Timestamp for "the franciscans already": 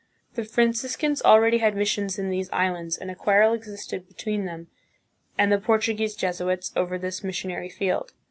0.33-1.59